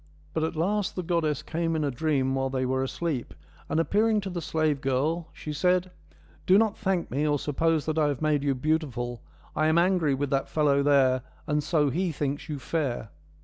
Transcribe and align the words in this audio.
But 0.33 0.43
at 0.43 0.55
last 0.55 0.95
the 0.95 1.03
goddess 1.03 1.43
came 1.43 1.75
in 1.75 1.83
a 1.83 1.91
dream 1.91 2.33
while 2.33 2.49
they 2.49 2.65
were 2.65 2.81
asleep, 2.81 3.35
and 3.69 3.79
appearing 3.79 4.19
to 4.21 4.31
the 4.31 4.41
slave 4.41 4.81
girl, 4.81 5.27
she 5.31 5.53
said,' 5.53 5.91
Do 6.47 6.57
not 6.57 6.75
thank 6.75 7.11
me, 7.11 7.27
or 7.27 7.37
suppose 7.37 7.85
that 7.85 7.99
I 7.99 8.07
have 8.07 8.19
made 8.19 8.43
you 8.43 8.55
beautiful: 8.55 9.21
I 9.55 9.67
am 9.67 9.77
angry 9.77 10.15
with 10.15 10.31
that 10.31 10.49
fellow 10.49 10.81
there, 10.81 11.21
and 11.45 11.61
so 11.61 11.91
he 11.91 12.11
thinks 12.11 12.49
you 12.49 12.57
fair.' 12.57 13.09